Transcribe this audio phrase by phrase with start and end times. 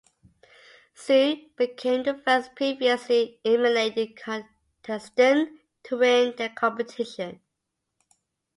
[0.95, 7.39] Siu became the first previously eliminated contestant to win the competition.